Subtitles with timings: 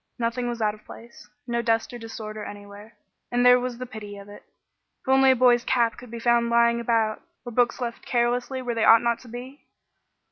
[0.17, 1.29] Nothing was out of place.
[1.45, 2.95] No dust or disorder anywhere,
[3.31, 4.41] and there was the pity of it.
[5.03, 8.73] If only a boy's cap could be found lying about, or books left carelessly where
[8.73, 9.67] they ought not to be!